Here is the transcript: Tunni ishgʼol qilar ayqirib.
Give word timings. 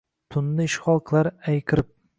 Tunni 0.35 0.65
ishgʼol 0.69 0.99
qilar 1.11 1.31
ayqirib. 1.55 1.97